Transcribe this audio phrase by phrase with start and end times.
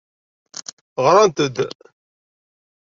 [1.05, 1.57] Ɣrant-d.